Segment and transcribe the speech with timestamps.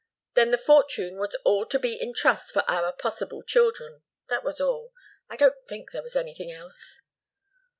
[0.33, 4.01] Then the fortune was all to be in trust for our possible children.
[4.29, 4.93] That was all.
[5.29, 7.01] I don't think there was anything else."